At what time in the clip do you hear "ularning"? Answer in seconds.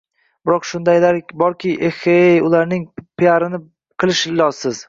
2.49-2.89